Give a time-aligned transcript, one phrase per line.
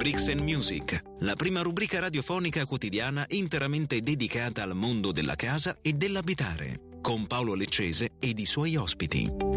[0.00, 5.92] Bricks and Music, la prima rubrica radiofonica quotidiana interamente dedicata al mondo della casa e
[5.92, 9.49] dell'abitare, con Paolo Leccese ed i suoi ospiti.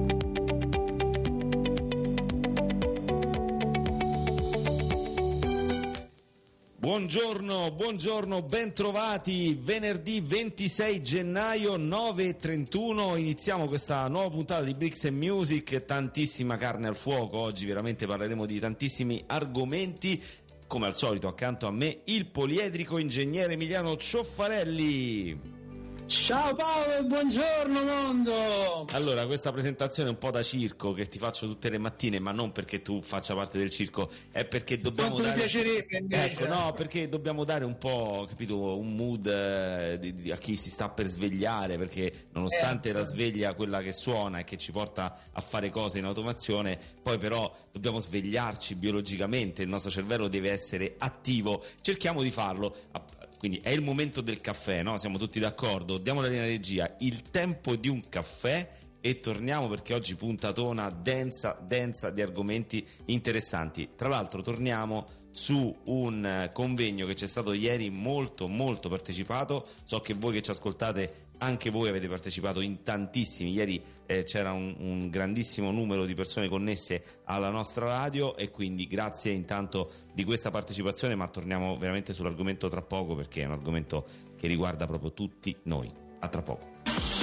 [6.84, 9.58] Buongiorno, buongiorno, bentrovati.
[9.58, 15.86] Venerdì 26 gennaio 9.31 iniziamo questa nuova puntata di Bricks and Music.
[15.86, 17.38] Tantissima carne al fuoco.
[17.38, 20.22] Oggi veramente parleremo di tantissimi argomenti.
[20.68, 25.63] Come al solito, accanto a me il poliedrico ingegnere Emiliano Cioffarelli.
[26.06, 28.86] Ciao Paolo buongiorno mondo!
[28.92, 32.32] Allora, questa presentazione è un po' da circo che ti faccio tutte le mattine, ma
[32.32, 35.36] non perché tu faccia parte del circo, è perché dobbiamo Quanto dare...
[35.36, 36.24] mi piacerebbe invece.
[36.26, 40.56] Ecco, no, perché dobbiamo dare un po', capito, un mood eh, di- di- a chi
[40.56, 43.00] si sta per svegliare, perché nonostante Certo.
[43.00, 47.18] la sveglia quella che suona e che ci porta a fare cose in automazione, poi
[47.18, 52.76] però dobbiamo svegliarci biologicamente, il nostro cervello deve essere attivo, cerchiamo di farlo.
[52.92, 53.06] A-
[53.44, 54.98] quindi è il momento del caffè, no?
[54.98, 55.98] Siamo tutti d'accordo.
[55.98, 58.66] Diamo la linea regia, il tempo di un caffè
[59.02, 63.90] e torniamo perché oggi puntatona densa, densa di argomenti interessanti.
[63.98, 69.66] Tra l'altro torniamo su un eh, convegno che c'è stato ieri molto molto partecipato.
[69.84, 73.52] So che voi che ci ascoltate anche voi avete partecipato in tantissimi.
[73.52, 78.88] Ieri eh, c'era un, un grandissimo numero di persone connesse alla nostra radio e quindi
[78.88, 84.06] grazie intanto di questa partecipazione, ma torniamo veramente sull'argomento tra poco perché è un argomento
[84.38, 85.92] che riguarda proprio tutti noi.
[86.20, 87.23] A tra poco.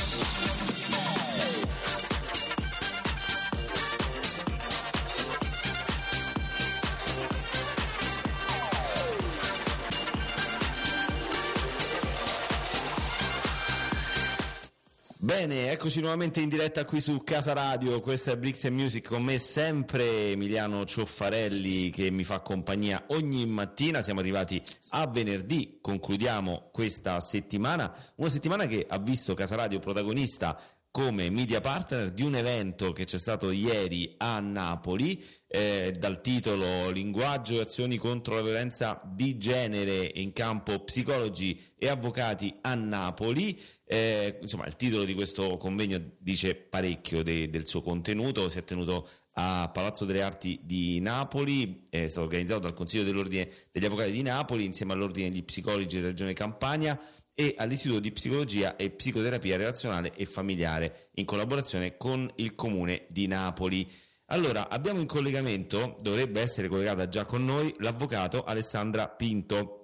[15.31, 19.23] Bene, eccoci nuovamente in diretta qui su Casa Radio, questa è Bricks and Music, con
[19.23, 26.70] me sempre Emiliano Cioffarelli che mi fa compagnia ogni mattina, siamo arrivati a venerdì, concludiamo
[26.72, 30.60] questa settimana, una settimana che ha visto Casa Radio protagonista
[30.91, 36.91] come media partner di un evento che c'è stato ieri a Napoli eh, dal titolo
[36.91, 43.59] Linguaggio e azioni contro la violenza di genere in campo psicologi e avvocati a Napoli.
[43.84, 48.65] Eh, insomma, il titolo di questo convegno dice parecchio de- del suo contenuto, si è
[48.65, 49.09] tenuto
[49.41, 54.23] a Palazzo delle Arti di Napoli, è stato organizzato dal Consiglio dell'Ordine degli Avvocati di
[54.23, 57.01] Napoli insieme all'Ordine di Psicologi della Regione Campania
[57.34, 63.27] e all'Istituto di Psicologia e Psicoterapia Relazionale e Familiare in collaborazione con il Comune di
[63.27, 63.91] Napoli.
[64.27, 69.79] Allora, abbiamo in collegamento, dovrebbe essere collegata già con noi, l'avvocato Alessandra Pinto.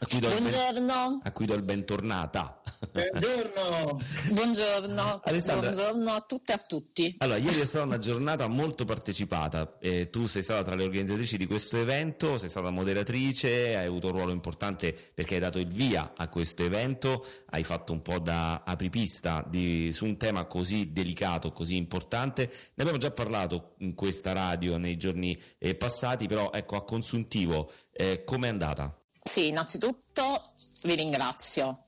[0.00, 2.62] A cui do il ben- Buongiorno, a cui do il bentornata.
[2.92, 4.00] Buongiorno!
[4.32, 5.70] buongiorno, Alessandra.
[5.72, 7.14] buongiorno a tutte e a tutti.
[7.18, 9.76] Allora, ieri è stata una giornata molto partecipata.
[9.80, 14.06] Eh, tu sei stata tra le organizzatrici di questo evento, sei stata moderatrice, hai avuto
[14.06, 18.20] un ruolo importante perché hai dato il via a questo evento, hai fatto un po'
[18.20, 22.44] da apripista di- su un tema così delicato, così importante.
[22.46, 27.68] Ne abbiamo già parlato in questa radio nei giorni eh, passati, però ecco, a consuntivo,
[27.92, 28.92] eh, com'è andata?
[29.28, 30.42] Sì, innanzitutto
[30.84, 31.84] vi ringrazio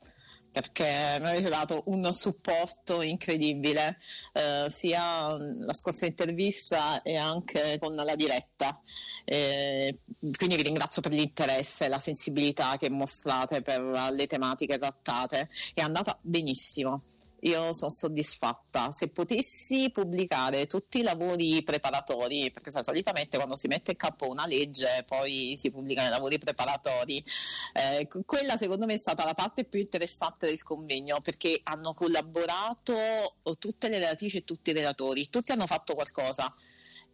[0.52, 3.96] perché mi avete dato un supporto incredibile,
[4.34, 8.78] eh, sia la scorsa intervista e anche con la diretta.
[9.24, 10.00] Eh,
[10.36, 13.80] quindi vi ringrazio per l'interesse e la sensibilità che mostrate per
[14.12, 15.48] le tematiche trattate.
[15.72, 17.04] È andata benissimo.
[17.42, 18.90] Io sono soddisfatta.
[18.92, 24.28] Se potessi pubblicare tutti i lavori preparatori, perché sai, solitamente quando si mette in campo
[24.28, 27.24] una legge poi si pubblicano i lavori preparatori,
[27.72, 31.94] eh, que- quella secondo me è stata la parte più interessante del convegno perché hanno
[31.94, 32.94] collaborato
[33.58, 36.52] tutte le relatrici e tutti i relatori, tutti hanno fatto qualcosa.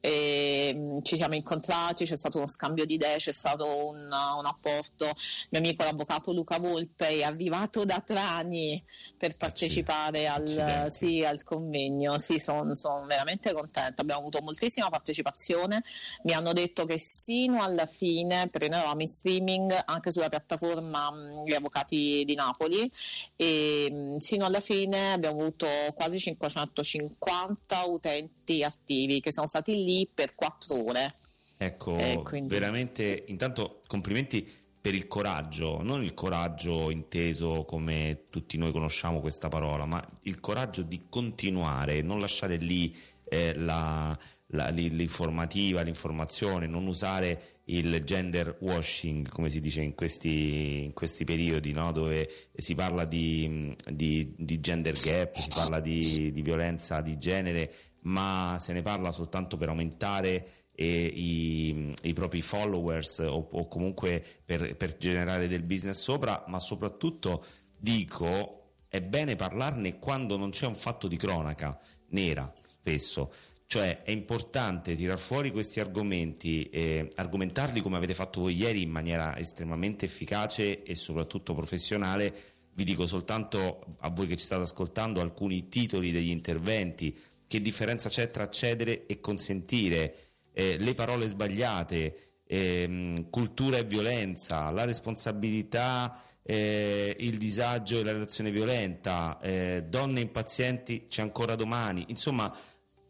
[0.00, 4.46] E, mh, ci siamo incontrati, c'è stato uno scambio di idee, c'è stato un, un
[4.46, 5.10] apporto.
[5.50, 8.82] Mio amico l'avvocato Luca Volpe è arrivato da Trani
[9.16, 12.18] per partecipare al, sì, al convegno.
[12.18, 12.72] Sì, sono
[13.06, 14.02] veramente contenta.
[14.02, 15.82] Abbiamo avuto moltissima partecipazione.
[16.22, 21.10] Mi hanno detto che sino alla fine, perché noi eravamo in streaming anche sulla piattaforma
[21.10, 22.90] mh, Gli Avvocati di Napoli,
[23.36, 30.08] e mh, sino alla fine abbiamo avuto quasi 550 utenti attivi che sono stati lì
[30.12, 31.14] per quattro ore.
[31.58, 34.46] Ecco, Eh, quindi- veramente, intanto complimenti
[34.80, 40.38] per il coraggio, non il coraggio inteso come tutti noi conosciamo questa parola, ma il
[40.40, 42.94] coraggio di continuare, non lasciare lì
[43.28, 44.16] eh, la-
[44.50, 51.24] la- l'informativa, l'informazione, non usare il gender washing, come si dice in questi, in questi
[51.24, 51.90] periodi, no?
[51.90, 57.72] dove si parla di, di- di gender gap, si parla di, di violenza di genere,
[58.06, 64.22] ma se ne parla soltanto per aumentare e i, i propri followers o, o comunque
[64.44, 67.44] per, per generare del business sopra, ma soprattutto
[67.78, 73.30] dico è bene parlarne quando non c'è un fatto di cronaca nera spesso
[73.68, 78.90] cioè è importante tirar fuori questi argomenti e argomentarli come avete fatto voi ieri in
[78.90, 82.32] maniera estremamente efficace e soprattutto professionale.
[82.74, 88.08] Vi dico soltanto a voi che ci state ascoltando alcuni titoli degli interventi, che differenza
[88.08, 96.20] c'è tra cedere e consentire, eh, le parole sbagliate, eh, cultura e violenza, la responsabilità,
[96.42, 102.54] eh, il disagio e la relazione violenta, eh, donne impazienti c'è ancora domani, insomma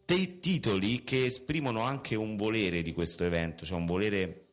[0.05, 4.45] dei titoli che esprimono anche un volere di questo evento, cioè un volere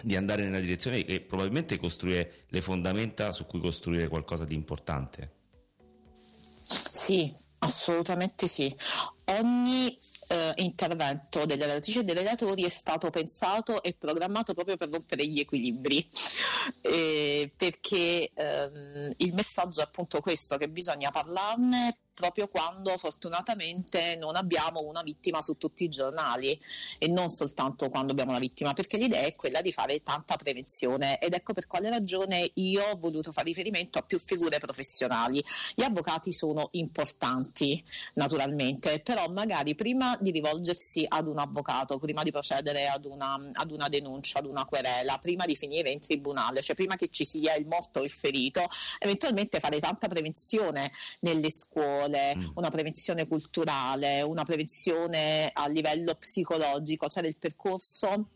[0.00, 5.32] di andare nella direzione e probabilmente costruire le fondamenta su cui costruire qualcosa di importante.
[6.64, 8.74] Sì, assolutamente sì.
[9.24, 9.96] Ogni
[10.28, 15.26] eh, intervento delle relatrici e dei relatori è stato pensato e programmato proprio per rompere
[15.26, 16.06] gli equilibri,
[16.82, 24.36] eh, perché ehm, il messaggio è appunto questo, che bisogna parlarne proprio quando fortunatamente non
[24.36, 26.58] abbiamo una vittima su tutti i giornali
[26.98, 31.18] e non soltanto quando abbiamo una vittima, perché l'idea è quella di fare tanta prevenzione
[31.18, 35.42] ed ecco per quale ragione io ho voluto fare riferimento a più figure professionali.
[35.74, 37.82] Gli avvocati sono importanti
[38.14, 43.70] naturalmente, però magari prima di rivolgersi ad un avvocato, prima di procedere ad una, ad
[43.70, 47.54] una denuncia, ad una querela, prima di finire in tribunale, cioè prima che ci sia
[47.54, 48.66] il morto o il ferito,
[48.98, 52.50] eventualmente fare tanta prevenzione nelle scuole, mm.
[52.54, 58.26] una prevenzione culturale, una prevenzione a livello psicologico, cioè del percorso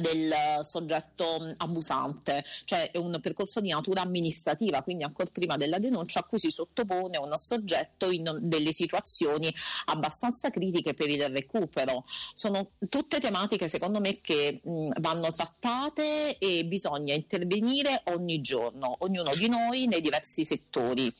[0.00, 6.20] del soggetto abusante, cioè è un percorso di natura amministrativa, quindi ancora prima della denuncia
[6.20, 9.52] a cui si sottopone un soggetto in delle situazioni
[9.86, 12.04] abbastanza critiche per il recupero.
[12.34, 19.34] Sono tutte tematiche secondo me che mh, vanno trattate e bisogna intervenire ogni giorno, ognuno
[19.34, 21.12] di noi nei diversi settori.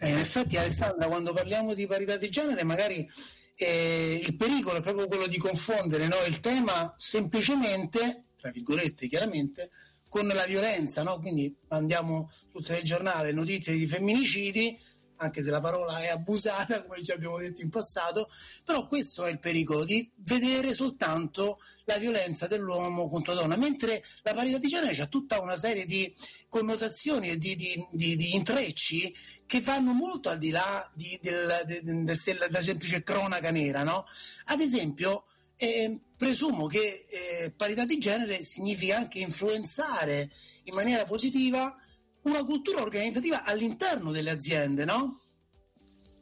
[0.00, 3.08] Eh, in effetti Alessandra, quando parliamo di parità di genere magari
[3.56, 6.16] eh, il pericolo è proprio quello di confondere no?
[6.28, 9.70] il tema semplicemente, tra virgolette chiaramente,
[10.08, 11.18] con la violenza, no?
[11.18, 14.78] quindi andiamo sul telegiornale notizie di femminicidi,
[15.18, 18.30] anche se la parola è abusata, come ci abbiamo detto in passato,
[18.64, 24.02] però questo è il pericolo di vedere soltanto la violenza dell'uomo contro la donna, mentre
[24.22, 26.12] la parità di genere ha tutta una serie di
[26.48, 29.14] connotazioni e di, di, di, di intrecci
[29.46, 31.20] che vanno molto al di là del,
[31.66, 33.82] del, del, della semplice cronaca nera.
[33.82, 34.04] No?
[34.46, 35.24] Ad esempio,
[35.56, 40.30] eh, presumo che eh, parità di genere significa anche influenzare
[40.64, 41.72] in maniera positiva
[42.28, 45.20] una cultura organizzativa all'interno delle aziende, no?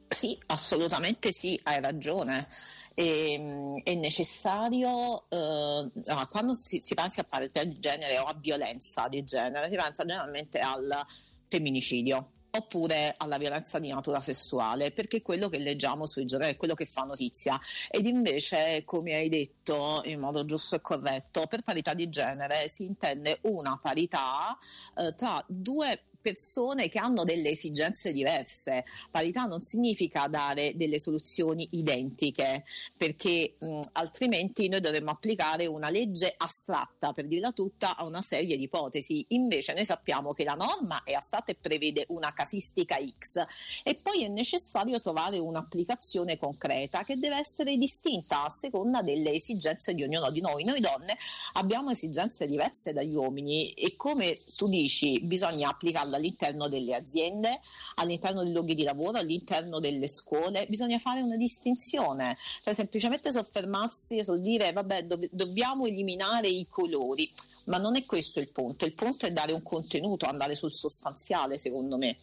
[0.08, 2.47] Sì, assolutamente sì, hai ragione.
[2.94, 5.91] E, ehm, è necessario, eh,
[6.31, 10.05] quando si, si pensa a parità di genere o a violenza di genere, si pensa
[10.05, 11.05] generalmente al
[11.49, 16.56] femminicidio oppure alla violenza di natura sessuale, perché è quello che leggiamo sui giornali, è
[16.56, 17.58] quello che fa notizia.
[17.91, 22.85] Ed invece, come hai detto in modo giusto e corretto, per parità di genere si
[22.85, 24.56] intende una parità
[24.97, 28.84] eh, tra due persone che hanno delle esigenze diverse.
[29.12, 32.64] Parità non significa dare delle soluzioni identiche,
[32.96, 38.56] perché mh, altrimenti noi dovremmo applicare una legge astratta, per dirla tutta, a una serie
[38.56, 39.25] di ipotesi.
[39.28, 43.45] Invece noi sappiamo che la norma è astratta e prevede una casistica X
[43.85, 49.95] e poi è necessario trovare un'applicazione concreta che deve essere distinta a seconda delle esigenze
[49.95, 50.64] di ognuno di noi.
[50.64, 51.16] Noi donne
[51.52, 57.61] abbiamo esigenze diverse dagli uomini e come tu dici bisogna applicarla all'interno delle aziende,
[57.96, 64.25] all'interno dei luoghi di lavoro, all'interno delle scuole, bisogna fare una distinzione, cioè semplicemente soffermarsi
[64.25, 67.30] sul dire vabbè do- dobbiamo eliminare i colori,
[67.66, 71.58] ma non è questo il punto, il punto è dare un contenuto, andare sul sostanziale
[71.58, 72.16] secondo me.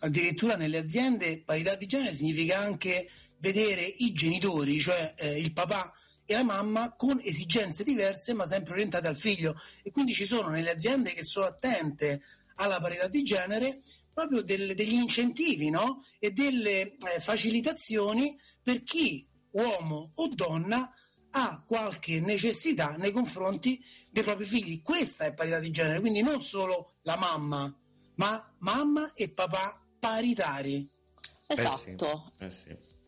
[0.00, 3.08] Addirittura nelle aziende parità di genere significa anche
[3.38, 5.92] vedere i genitori, cioè eh, il papà
[6.24, 9.54] e la mamma con esigenze diverse ma sempre orientate al figlio.
[9.82, 12.22] E quindi ci sono nelle aziende che sono attente
[12.60, 13.80] alla parità di genere
[14.12, 16.04] proprio del, degli incentivi no?
[16.18, 20.92] e delle eh, facilitazioni per chi, uomo o donna,
[21.32, 24.82] ha qualche necessità nei confronti dei propri figli.
[24.82, 27.72] Questa è parità di genere, quindi non solo la mamma,
[28.16, 30.88] ma mamma e papà paritari.
[31.46, 32.32] Esatto.
[32.38, 32.68] Eh sì.
[32.68, 32.98] Eh sì.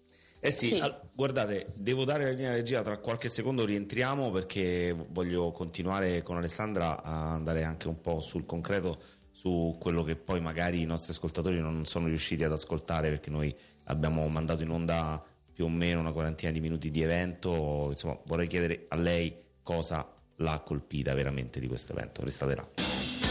[0.44, 0.78] Eh sì, sì.
[0.78, 6.36] All- guardate, devo dare la linea regia, tra qualche secondo rientriamo perché voglio continuare con
[6.36, 9.00] Alessandra a andare anche un po' sul concreto
[9.32, 13.54] su quello che poi magari i nostri ascoltatori non sono riusciti ad ascoltare perché noi
[13.84, 15.22] abbiamo mandato in onda
[15.52, 20.06] più o meno una quarantina di minuti di evento, insomma vorrei chiedere a lei cosa
[20.36, 22.22] l'ha colpita veramente di questo evento.
[22.24, 23.21] Restate là.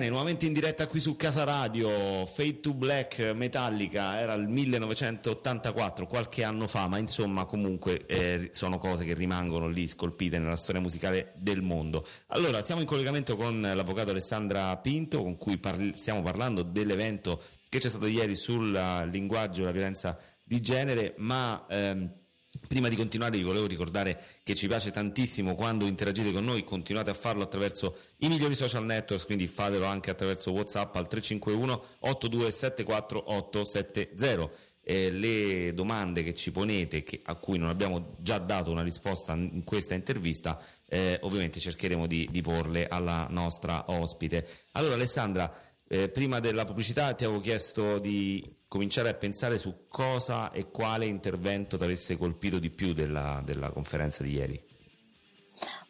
[0.00, 6.06] Bene, nuovamente in diretta qui su Casa Radio, Fade to Black Metallica, era il 1984,
[6.06, 10.80] qualche anno fa, ma insomma comunque eh, sono cose che rimangono lì scolpite nella storia
[10.80, 12.02] musicale del mondo.
[12.28, 17.38] Allora, siamo in collegamento con l'avvocato Alessandra Pinto, con cui parli- stiamo parlando dell'evento
[17.68, 18.72] che c'è stato ieri sul
[19.10, 21.66] linguaggio e la violenza di genere, ma...
[21.68, 22.19] Ehm,
[22.68, 27.10] Prima di continuare vi volevo ricordare che ci piace tantissimo quando interagite con noi, continuate
[27.10, 33.32] a farlo attraverso i migliori social network, quindi fatelo anche attraverso Whatsapp al 351 8274
[33.32, 34.50] 870.
[34.82, 39.34] Eh, le domande che ci ponete, che, a cui non abbiamo già dato una risposta
[39.34, 44.46] in questa intervista, eh, ovviamente cercheremo di, di, porle alla nostra ospite.
[44.72, 45.52] Allora Alessandra,
[45.86, 51.04] eh, prima della pubblicità ti avevo chiesto di cominciare a pensare su cosa e quale
[51.04, 54.62] intervento ti avesse colpito di più della, della conferenza di ieri.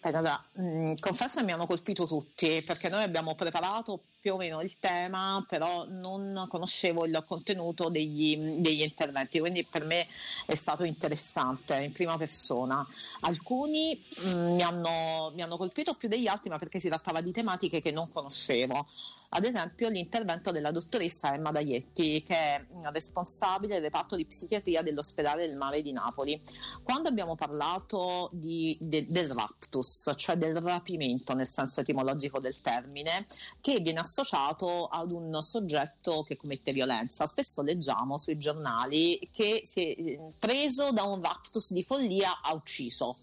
[0.00, 4.36] Beh, allora, mh, confesso che mi hanno colpito tutti perché noi abbiamo preparato più o
[4.36, 10.06] meno il tema, però non conoscevo il contenuto degli, degli, interventi, quindi per me
[10.46, 12.86] è stato interessante in prima persona.
[13.20, 17.22] Alcuni mh, mm, mi, hanno, mi hanno colpito più degli altri, ma perché si trattava
[17.22, 18.86] di tematiche che non conoscevo.
[19.30, 25.46] Ad esempio l'intervento della dottoressa Emma Daietti, che è responsabile del reparto di psichiatria dell'ospedale
[25.46, 26.40] del mare di Napoli.
[26.82, 33.26] Quando abbiamo parlato di, de, del raptus, cioè del rapimento nel senso etimologico del termine,
[33.60, 37.26] che viene associato ad un soggetto che commette violenza.
[37.26, 43.16] Spesso leggiamo sui giornali che si è preso da un raptus di follia ha ucciso,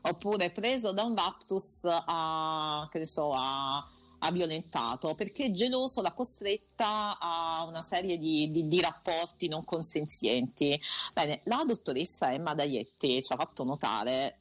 [0.00, 6.12] oppure preso da un raptus a, che ne so, ha, ha violentato, perché geloso l'ha
[6.12, 10.80] costretta a una serie di, di, di, rapporti non consenzienti.
[11.12, 14.38] Bene, la dottoressa Emma Daietti ci ha fatto notare...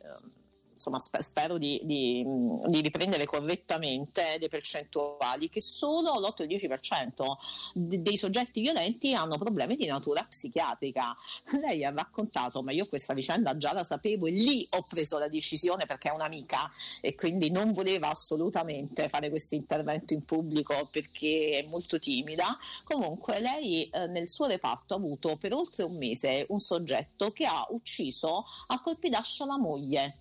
[0.82, 2.26] Insomma spero di, di,
[2.66, 9.76] di, riprendere correttamente le percentuali, che solo l'8 il 10% dei soggetti violenti hanno problemi
[9.76, 11.16] di natura psichiatrica.
[11.62, 15.28] Lei ha raccontato, ma io questa vicenda già la sapevo e lì ho preso la
[15.28, 21.62] decisione perché è un'amica e quindi non voleva assolutamente fare questo intervento in pubblico perché
[21.64, 22.58] è molto timida.
[22.84, 27.46] Comunque lei eh, nel suo reparto ha avuto per oltre un mese un soggetto che
[27.46, 30.21] ha ucciso a colpi d'ascia la moglie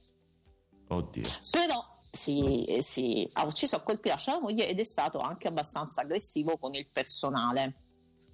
[0.90, 1.28] Oddio.
[1.50, 6.02] Però si, si, ha ucciso a colpi lascia la moglie ed è stato anche abbastanza
[6.02, 7.74] aggressivo con il personale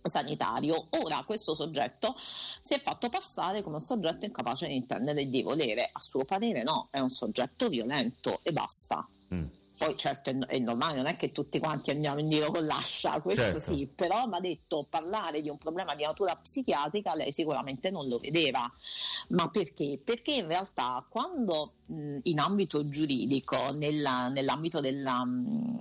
[0.02, 0.86] sanitario.
[1.02, 5.42] Ora questo soggetto si è fatto passare come un soggetto incapace di intendere e di
[5.42, 5.88] volere.
[5.92, 9.06] A suo parere no, è un soggetto violento e basta.
[9.34, 9.46] Mm.
[9.76, 13.42] Poi certo è, normale, non è che tutti quanti andiamo in giro con l'ascia, questo
[13.42, 13.58] certo.
[13.58, 18.08] sì, però mi ha detto parlare di un problema di natura psichiatrica lei sicuramente non
[18.08, 18.70] lo vedeva.
[19.28, 20.00] Ma perché?
[20.02, 25.76] Perché in realtà quando mh, in ambito giuridico, nella, nell'ambito della, mh,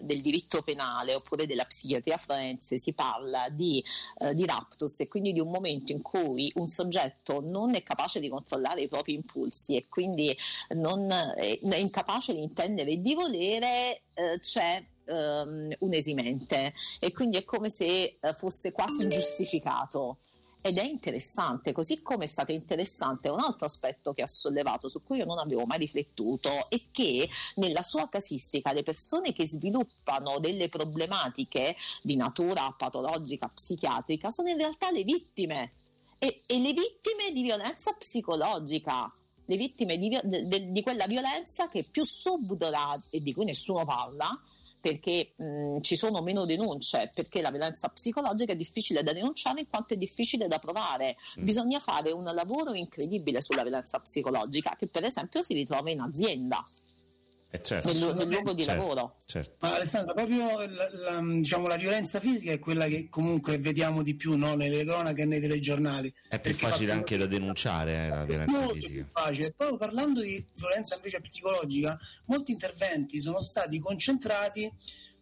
[0.00, 3.82] del diritto penale oppure della psichiatria forense si parla di,
[4.18, 8.18] eh, di raptus e quindi di un momento in cui un soggetto non è capace
[8.18, 10.36] di controllare i propri impulsi e quindi
[10.70, 16.72] non è, è incapace di intendere e di volere volere eh, c'è um, un esimente
[16.98, 20.18] e quindi è come se uh, fosse quasi giustificato.
[20.62, 25.04] Ed è interessante, così come è stato interessante un altro aspetto che ha sollevato, su
[25.04, 30.40] cui io non avevo mai riflettuto, è che nella sua casistica le persone che sviluppano
[30.40, 35.72] delle problematiche di natura patologica, psichiatrica, sono in realtà le vittime.
[36.18, 39.12] E, e le vittime di violenza psicologica
[39.46, 43.84] le vittime di, di, di quella violenza che è più subdola e di cui nessuno
[43.84, 44.38] parla
[44.86, 49.68] perché mh, ci sono meno denunce, perché la violenza psicologica è difficile da denunciare in
[49.68, 51.16] quanto è difficile da provare.
[51.40, 51.44] Mm.
[51.44, 56.64] Bisogna fare un lavoro incredibile sulla violenza psicologica che per esempio si ritrova in azienda.
[57.48, 57.92] Eh certo.
[57.92, 59.16] nel, nel, luogo di certo, lavoro.
[59.24, 59.56] Certo.
[59.60, 64.16] Ma Alessandra, proprio la, la, diciamo, la, violenza fisica è quella che comunque vediamo di
[64.16, 64.54] più no?
[64.56, 66.12] nelle cronache e nei telegiornali.
[66.28, 69.04] È più facile anche da denunciare eh, la violenza molto fisica.
[69.04, 69.54] Più facile.
[69.56, 74.70] Proprio parlando di violenza invece psicologica, molti interventi sono stati concentrati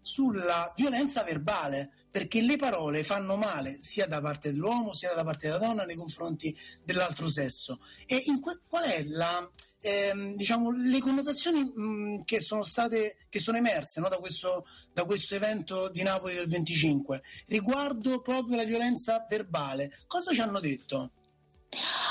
[0.01, 5.47] sulla violenza verbale, perché le parole fanno male sia da parte dell'uomo sia da parte
[5.47, 6.55] della donna nei confronti
[6.85, 7.81] dell'altro sesso.
[8.07, 9.51] E que- qual è la
[9.85, 15.05] ehm, diciamo, le connotazioni mh, che sono state che sono emerse no, da, questo, da
[15.05, 19.91] questo evento di Napoli del 25 riguardo proprio la violenza verbale.
[20.07, 21.11] Cosa ci hanno detto?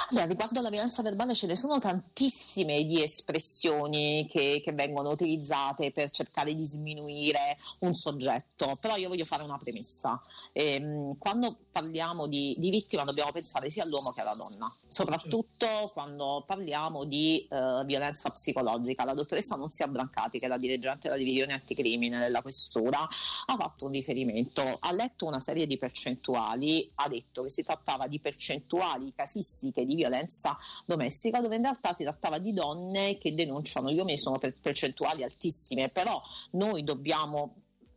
[0.09, 5.91] Allora, riguardo alla violenza verbale ce ne sono tantissime di espressioni che, che, vengono utilizzate
[5.91, 10.21] per cercare di sminuire un soggetto, però io voglio fare una premessa.
[10.51, 16.43] Ehm, quando parliamo di, di, vittima dobbiamo pensare sia all'uomo che alla donna, soprattutto quando
[16.45, 19.03] parliamo di uh, violenza psicologica.
[19.05, 23.85] La dottoressa Nunzia Brancati, che è la dirigente della divisione anticrimine della questura, ha fatto
[23.85, 29.11] un riferimento, ha letto una serie di percentuali, ha detto che si trattava di percentuali
[29.15, 29.52] casistiche
[29.85, 34.37] di violenza domestica, dove in realtà si trattava di donne che denunciano gli uomini, sono
[34.37, 37.55] per percentuali altissime, però noi dobbiamo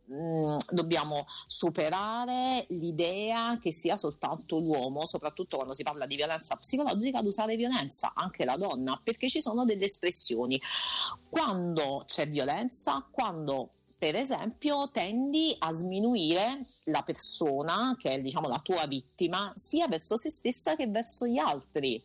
[0.09, 7.17] Mm, dobbiamo superare l'idea che sia soltanto l'uomo, soprattutto quando si parla di violenza psicologica,
[7.19, 10.61] ad usare violenza, anche la donna, perché ci sono delle espressioni.
[11.29, 18.59] Quando c'è violenza, quando per esempio tendi a sminuire la persona che è diciamo la
[18.59, 22.01] tua vittima sia verso se stessa che verso gli altri.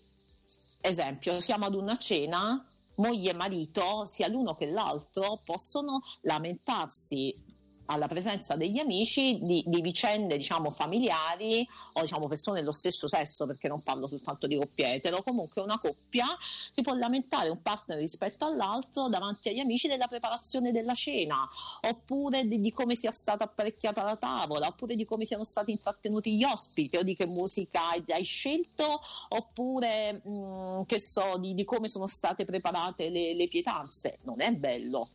[0.81, 2.65] Esempio, siamo ad una cena,
[2.97, 7.52] moglie e marito, sia l'uno che l'altro, possono lamentarsi
[7.87, 13.47] alla presenza degli amici di, di vicende diciamo, familiari o diciamo, persone dello stesso sesso,
[13.47, 16.27] perché non parlo soltanto di coppie etero, comunque una coppia
[16.73, 21.49] si può lamentare un partner rispetto all'altro davanti agli amici della preparazione della cena,
[21.83, 26.37] oppure di, di come sia stata apparecchiata la tavola, oppure di come siano stati intrattenuti
[26.37, 31.55] gli ospiti, o di che musica hai, hai scelto, oppure mh, mm, che so, di,
[31.55, 34.19] di, come sono state preparate le, le pietanze.
[34.23, 35.09] Non è bello.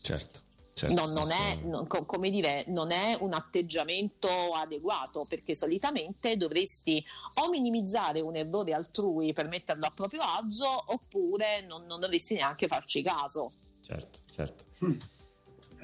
[0.00, 0.41] Certo.
[0.74, 7.04] Certo, non, non, è, non, come dire, non è un atteggiamento adeguato perché solitamente dovresti
[7.34, 12.68] o minimizzare un errore altrui per metterlo a proprio agio oppure non, non dovresti neanche
[12.68, 13.52] farci caso.
[13.82, 14.64] Certo, certo.
[14.84, 14.98] Mm.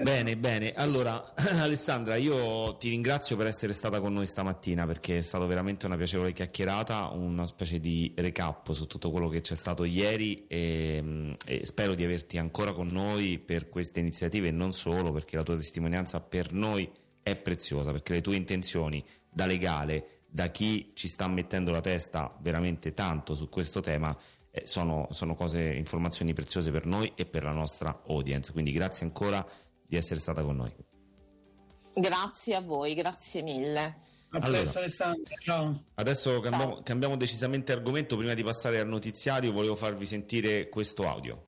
[0.00, 0.72] Bene, bene.
[0.74, 5.86] Allora, Alessandra, io ti ringrazio per essere stata con noi stamattina perché è stata veramente
[5.86, 11.34] una piacevole chiacchierata, una specie di recap su tutto quello che c'è stato ieri e,
[11.44, 15.42] e spero di averti ancora con noi per queste iniziative e non solo perché la
[15.42, 16.88] tua testimonianza per noi
[17.20, 22.32] è preziosa, perché le tue intenzioni da legale, da chi ci sta mettendo la testa
[22.40, 24.16] veramente tanto su questo tema,
[24.50, 28.52] eh, sono, sono cose, informazioni preziose per noi e per la nostra audience.
[28.52, 29.44] Quindi grazie ancora
[29.88, 30.72] di essere stata con noi.
[31.94, 33.80] Grazie a voi, grazie mille.
[34.30, 35.82] A allora, presto Alessandra, ciao.
[35.94, 36.82] Adesso cambiamo, ciao.
[36.82, 41.46] cambiamo decisamente argomento, prima di passare al notiziario volevo farvi sentire questo audio.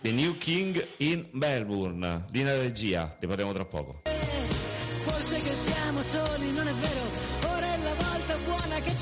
[0.00, 4.02] The New King in Melbourne, Dina Regia, ne parliamo tra poco.
[4.04, 7.51] Forse che siamo soli, non è vero,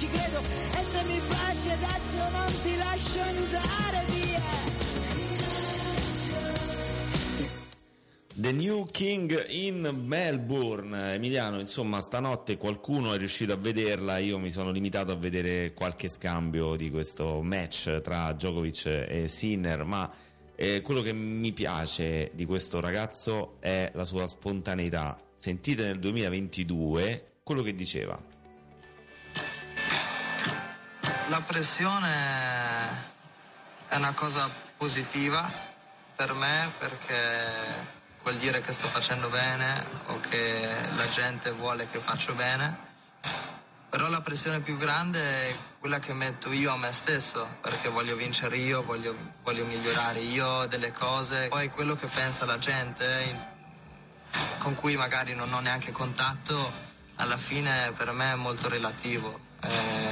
[0.01, 4.41] ci credo, e se mi baci adesso non ti lascio andare via.
[8.33, 14.51] The New King in Melbourne, Emiliano, insomma stanotte qualcuno è riuscito a vederla, io mi
[14.51, 20.11] sono limitato a vedere qualche scambio di questo match tra Djokovic e Sinner, ma
[20.55, 25.21] eh, quello che mi piace di questo ragazzo è la sua spontaneità.
[25.35, 28.40] Sentite nel 2022 quello che diceva.
[31.31, 32.09] La pressione
[33.87, 35.49] è una cosa positiva
[36.17, 37.17] per me perché
[38.23, 42.89] vuol dire che sto facendo bene o che la gente vuole che faccio bene
[43.91, 48.15] però la pressione più grande è quella che metto io a me stesso, perché voglio
[48.15, 51.49] vincere io, voglio, voglio migliorare io delle cose.
[51.49, 53.05] Poi quello che pensa la gente,
[54.59, 56.73] con cui magari non ho neanche contatto,
[57.17, 59.41] alla fine per me è molto relativo.
[59.61, 60.10] Eh,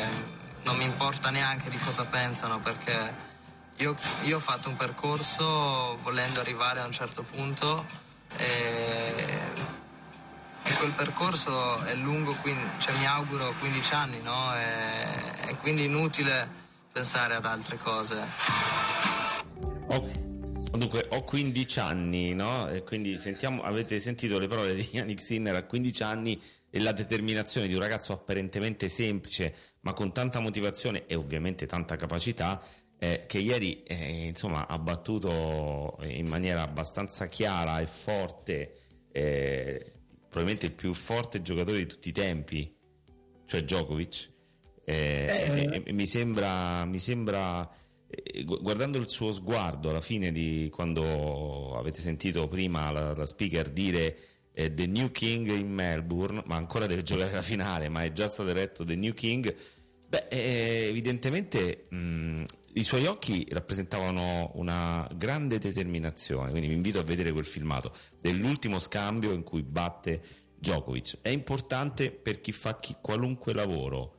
[0.68, 3.14] non mi importa neanche di cosa pensano, perché
[3.78, 7.84] io, io ho fatto un percorso volendo arrivare a un certo punto.
[8.36, 9.66] E
[10.68, 14.52] e quel percorso è lungo, quindi, cioè mi auguro 15 anni, no?
[14.52, 16.46] È, è quindi inutile
[16.92, 18.28] pensare ad altre cose.
[20.72, 22.68] Dunque, ho 15 anni, no?
[22.68, 26.92] E quindi sentiamo, avete sentito le parole di Yannick Sinner a 15 anni e la
[26.92, 32.62] determinazione di un ragazzo apparentemente semplice, ma con tanta motivazione e ovviamente tanta capacità,
[32.98, 38.74] eh, che ieri eh, insomma, ha battuto in maniera abbastanza chiara e forte
[39.12, 39.92] eh,
[40.28, 42.76] probabilmente il più forte giocatore di tutti i tempi,
[43.46, 44.30] cioè Djokovic.
[44.84, 45.92] Eh, eh.
[45.92, 47.68] mi sembra, mi sembra
[48.08, 53.68] eh, guardando il suo sguardo alla fine di quando avete sentito prima la, la speaker
[53.70, 54.16] dire
[54.58, 58.26] eh, The New King in Melbourne, ma ancora deve giocare la finale, ma è già
[58.26, 59.54] stato eletto The New King.
[60.08, 62.42] Beh, eh, evidentemente mh,
[62.72, 68.80] i suoi occhi rappresentavano una grande determinazione, quindi vi invito a vedere quel filmato dell'ultimo
[68.80, 70.20] scambio in cui batte
[70.58, 71.18] Djokovic.
[71.22, 74.16] È importante per chi fa chi, qualunque lavoro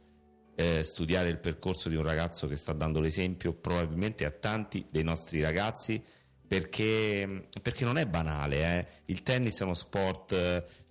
[0.55, 5.03] eh, studiare il percorso di un ragazzo che sta dando l'esempio probabilmente a tanti dei
[5.03, 6.01] nostri ragazzi
[6.49, 8.87] perché, perché non è banale, eh.
[9.05, 10.33] il tennis è uno sport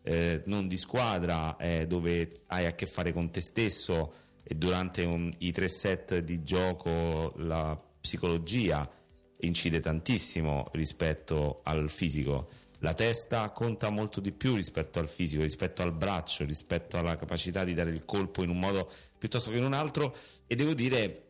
[0.03, 4.12] eh, non di squadra dove hai a che fare con te stesso
[4.44, 8.88] e durante un, i tre set di gioco la psicologia
[9.40, 12.49] incide tantissimo rispetto al fisico
[12.81, 17.64] la testa conta molto di più rispetto al fisico, rispetto al braccio, rispetto alla capacità
[17.64, 20.14] di dare il colpo in un modo piuttosto che in un altro
[20.47, 21.28] e devo dire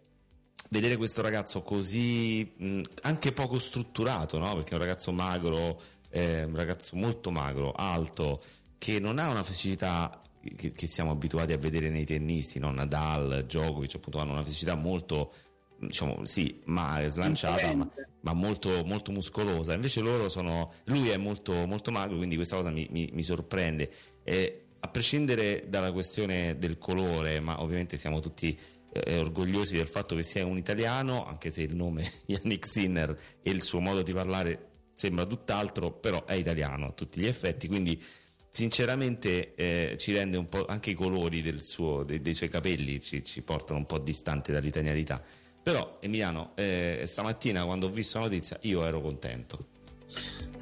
[0.70, 4.54] vedere questo ragazzo così mh, anche poco strutturato, no?
[4.54, 8.40] perché è un ragazzo magro, eh, un ragazzo molto magro, alto,
[8.78, 10.20] che non ha una fisicità
[10.56, 12.70] che, che siamo abituati a vedere nei tennisti, no?
[12.70, 15.32] Nadal, Djokovic, appunto hanno una fisicità molto
[15.80, 17.88] diciamo sì, ma slanciata, ma,
[18.20, 19.74] ma, molto, molto muscolosa.
[19.74, 20.72] Invece loro sono.
[20.84, 23.90] Lui è molto, molto magro, quindi questa cosa mi, mi, mi sorprende.
[24.24, 28.56] E a prescindere dalla questione del colore, ma ovviamente siamo tutti
[28.92, 33.50] eh, orgogliosi del fatto che sia un italiano, anche se il nome Yannick Sinner e
[33.50, 38.02] il suo modo di parlare sembra tutt'altro, però è italiano a tutti gli effetti, quindi
[38.50, 43.22] sinceramente eh, ci rende un po' anche i colori suo, dei, dei, suoi capelli ci,
[43.22, 45.22] ci portano un po' distante dall'italianità
[45.68, 49.58] però Emiliano, eh, stamattina quando ho visto la notizia io ero contento.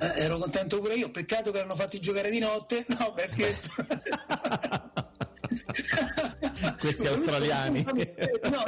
[0.00, 2.84] Eh, ero contento pure io, peccato che l'hanno fatti giocare di notte.
[2.88, 3.70] No, beh, scherzo.
[6.78, 7.84] Questi australiani.
[7.84, 8.62] no.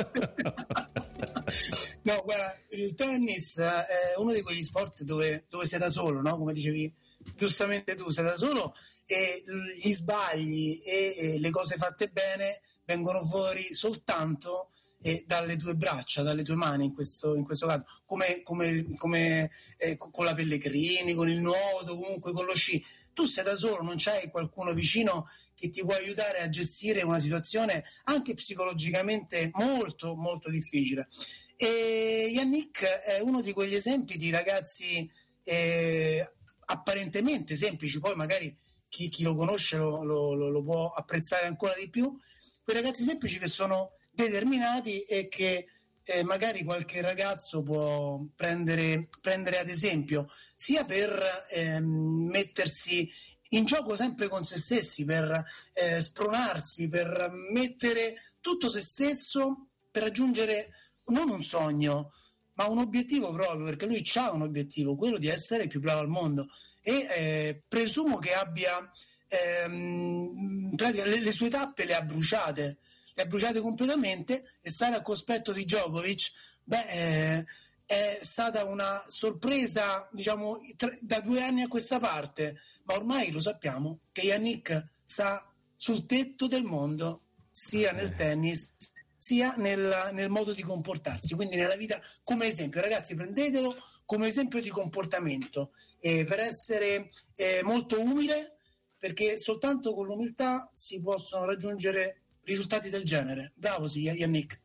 [2.03, 6.37] no, guarda, il tennis è uno di quegli sport dove, dove sei da solo, no?
[6.37, 6.92] Come dicevi
[7.37, 8.74] giustamente tu, sei da solo
[9.07, 9.44] e
[9.77, 16.22] gli sbagli e, e le cose fatte bene vengono fuori soltanto e dalle tue braccia,
[16.22, 21.14] dalle tue mani in questo, in questo caso, come, come, come eh, con la Pellegrini,
[21.14, 22.84] con il nuoto, comunque con lo sci.
[23.12, 27.18] Tu sei da solo, non c'hai qualcuno vicino che ti può aiutare a gestire una
[27.18, 31.08] situazione anche psicologicamente molto, molto difficile.
[31.56, 35.11] E Yannick è uno di quegli esempi di ragazzi
[35.42, 36.34] eh,
[36.66, 38.56] apparentemente semplici, poi magari
[38.88, 42.16] chi, chi lo conosce lo, lo, lo, può apprezzare ancora di più,
[42.62, 45.66] quei ragazzi semplici che sono determinati e che
[46.02, 53.11] eh, magari qualche ragazzo può prendere, prendere ad esempio, sia per eh, mettersi
[53.50, 60.02] in gioco sempre con se stessi, per eh, spronarsi, per mettere tutto se stesso per
[60.02, 60.70] raggiungere
[61.07, 62.12] non un sogno,
[62.54, 66.00] ma un obiettivo proprio, perché lui ha un obiettivo, quello di essere il più bravo
[66.00, 66.48] al mondo.
[66.83, 68.90] E eh, presumo che abbia
[69.28, 72.78] ehm, le, le sue tappe le ha bruciate
[73.18, 76.31] le ha bruciate completamente e stare a cospetto di Djokovic,
[76.62, 77.44] beh, eh,
[77.85, 80.57] è stata una sorpresa, diciamo,
[81.00, 86.46] da due anni a questa parte, ma ormai lo sappiamo che Yannick sta sul tetto
[86.46, 88.74] del mondo, sia nel tennis
[89.20, 92.81] sia nel, nel, modo di comportarsi, quindi nella vita come esempio.
[92.81, 98.59] Ragazzi, prendetelo come esempio di comportamento eh, per essere eh, molto umile,
[98.96, 103.52] perché soltanto con l'umiltà si possono raggiungere risultati del genere.
[103.54, 104.58] Bravo sì, Yannick.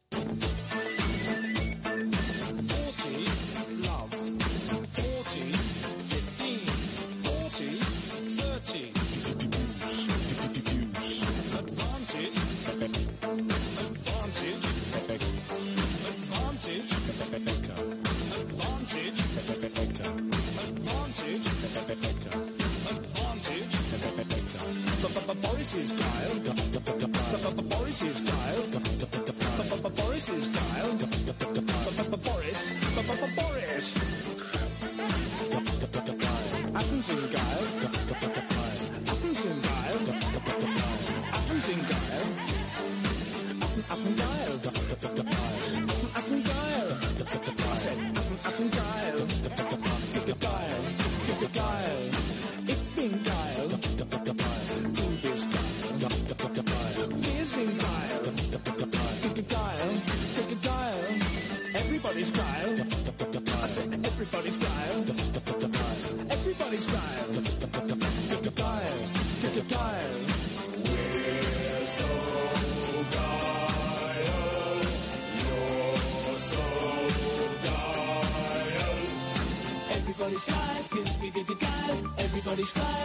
[82.63, 83.04] Everybody's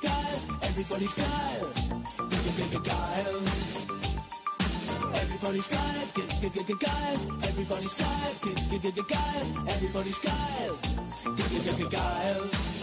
[0.00, 1.68] Kyle, everybody's Kyle,
[2.80, 3.40] Kyle.
[5.14, 6.08] Everybody's Kyle,
[6.42, 7.94] everybody's Kyle, everybody's
[9.04, 10.78] Kyle, everybody's Kyle,
[11.90, 12.79] Kyle.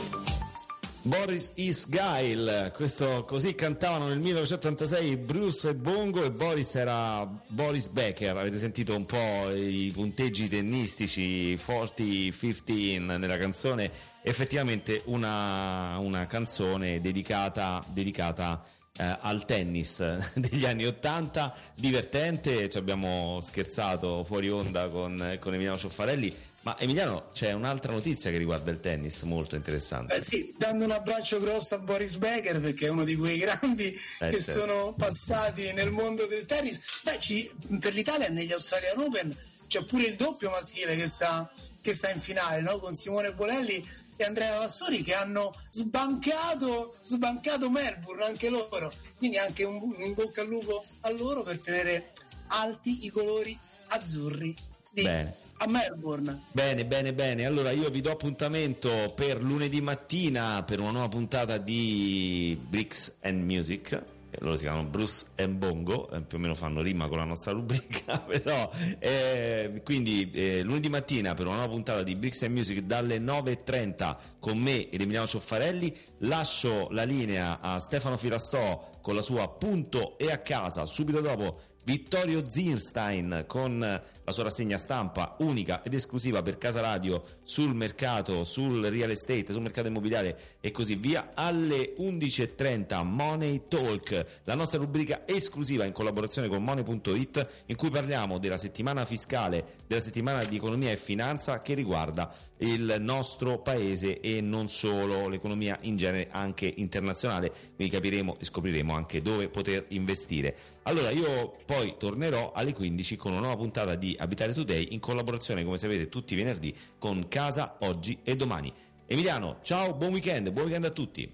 [1.07, 8.35] Boris Isgail, questo così cantavano nel 1986 Bruce e Bongo e Boris era Boris Becker,
[8.35, 13.89] avete sentito un po' i punteggi tennistici 40-15 nella canzone,
[14.21, 18.61] effettivamente una, una canzone dedicata, dedicata
[18.97, 25.77] eh, al tennis degli anni 80, divertente, ci abbiamo scherzato fuori onda con, con Emiliano
[25.77, 30.15] Cioffarelli, ma Emiliano c'è un'altra notizia che riguarda il tennis molto interessante.
[30.15, 33.85] Eh sì, dando un abbraccio grosso a Boris Becker perché è uno di quei grandi
[33.85, 34.59] eh che certo.
[34.59, 36.79] sono passati nel mondo del tennis.
[37.03, 41.49] Beh, ci, per l'Italia negli Australian Open c'è pure il doppio maschile che sta,
[41.81, 42.79] che sta in finale no?
[42.79, 43.85] con Simone Bolelli
[44.17, 48.91] e Andrea Vassori che hanno sbancato, sbancato Melbourne anche loro.
[49.17, 52.11] Quindi anche un, un bocca al lupo a loro per tenere
[52.47, 54.55] alti i colori azzurri
[54.91, 56.43] di Bene a Melbourne.
[56.51, 57.45] Bene, bene, bene.
[57.45, 63.43] Allora io vi do appuntamento per lunedì mattina per una nuova puntata di Bricks and
[63.43, 67.23] Music loro si chiamano Bruce e Bongo, eh, più o meno fanno rima con la
[67.23, 72.53] nostra rubrica, però eh, quindi eh, lunedì mattina per una nuova puntata di Bricks and
[72.53, 79.15] Music dalle 9.30 con me ed Emiliano Cioffarelli, lascio la linea a Stefano Firastò con
[79.15, 85.37] la sua Punto e a casa, subito dopo Vittorio Zinstein con la sua rassegna stampa
[85.39, 90.71] unica ed esclusiva per Casa Radio sul mercato, sul real estate, sul mercato immobiliare e
[90.71, 91.31] così via.
[91.33, 98.37] Alle 11.30 Money Talk, la nostra rubrica esclusiva in collaborazione con Money.it in cui parliamo
[98.37, 104.41] della settimana fiscale, della settimana di economia e finanza che riguarda il nostro paese e
[104.41, 110.53] non solo l'economia in genere anche internazionale, quindi capiremo e scopriremo anche dove poter investire.
[110.87, 115.65] Allora io poi tornerò alle 15 con una nuova puntata di Abitare Today in collaborazione
[115.65, 118.73] come sapete tutti i venerdì con Casa Oggi e Domani.
[119.05, 121.29] Emiliano, ciao, buon weekend, buon weekend a tutti.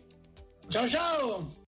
[0.67, 1.62] Ciao ciao!